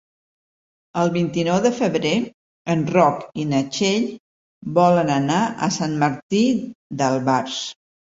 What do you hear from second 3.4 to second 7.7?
i na Txell volen anar a Sant Martí d'Albars.